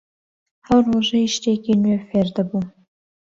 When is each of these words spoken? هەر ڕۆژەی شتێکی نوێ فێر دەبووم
هەر 0.67 0.83
ڕۆژەی 0.91 1.31
شتێکی 1.35 1.73
نوێ 1.81 1.97
فێر 2.07 2.27
دەبووم 2.35 2.67